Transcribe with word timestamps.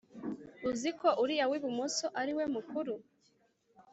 uziko 0.71 1.07
uriya 1.23 1.45
wi 1.51 1.55
ibumoso 1.59 2.05
ariwe 2.21 2.43
mukuru 2.53 2.93